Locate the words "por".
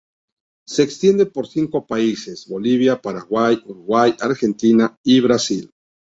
1.27-1.45